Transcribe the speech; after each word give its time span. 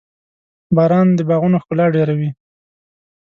•باران 0.75 1.07
د 1.17 1.19
باغونو 1.29 1.61
ښکلا 1.63 1.85
ډېروي. 1.95 2.29